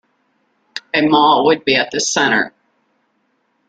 A 0.95 1.07
mall 1.07 1.45
would 1.45 1.63
be 1.63 1.75
at 1.75 1.91
the 1.91 1.99
center. 1.99 2.55